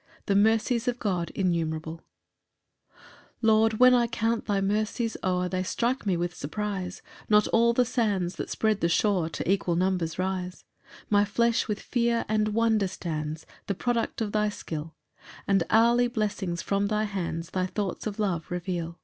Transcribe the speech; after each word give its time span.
C. 0.00 0.02
M. 0.02 0.22
The 0.24 0.36
mercies 0.36 0.88
of 0.88 0.98
God 0.98 1.28
innumerable. 1.34 2.00
An 2.00 2.00
evening 2.00 2.90
psalm. 2.90 3.28
1 3.40 3.40
Lord, 3.58 3.72
when 3.80 3.92
I 3.92 4.06
count 4.06 4.46
thy 4.46 4.62
mercies 4.62 5.18
o'er, 5.22 5.46
They 5.50 5.62
strike 5.62 6.06
me 6.06 6.16
with 6.16 6.34
surprise; 6.34 7.02
Not 7.28 7.46
all 7.48 7.74
the 7.74 7.84
sands 7.84 8.36
that 8.36 8.48
spread 8.48 8.80
the 8.80 8.88
shore 8.88 9.28
To 9.28 9.46
equal 9.50 9.76
numbers 9.76 10.18
rise. 10.18 10.64
2 11.02 11.06
My 11.10 11.26
flesh 11.26 11.68
with 11.68 11.80
fear 11.82 12.24
and 12.30 12.54
wonder 12.54 12.88
stands, 12.88 13.44
The 13.66 13.74
product 13.74 14.22
of 14.22 14.32
thy 14.32 14.48
skill, 14.48 14.94
And 15.46 15.64
hourly 15.68 16.08
blessings 16.08 16.62
from 16.62 16.86
thy 16.86 17.04
hands, 17.04 17.50
Thy 17.50 17.66
thoughts 17.66 18.06
of 18.06 18.18
love 18.18 18.50
reveal. 18.50 18.98